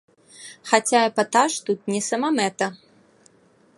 [0.69, 2.67] Хаця эпатаж тут не самамэта.